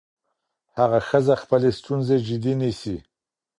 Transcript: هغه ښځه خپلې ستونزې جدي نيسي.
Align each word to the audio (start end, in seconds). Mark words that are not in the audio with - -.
هغه 0.77 0.99
ښځه 1.09 1.33
خپلې 1.43 1.69
ستونزې 1.79 2.17
جدي 2.27 2.53
نيسي. 2.61 2.97